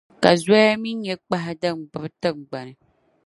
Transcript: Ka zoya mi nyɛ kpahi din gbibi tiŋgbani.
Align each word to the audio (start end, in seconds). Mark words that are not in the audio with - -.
Ka 0.23 0.31
zoya 0.41 0.73
mi 0.81 0.91
nyɛ 1.03 1.13
kpahi 1.25 1.53
din 1.61 1.77
gbibi 1.89 2.09
tiŋgbani. 2.21 2.73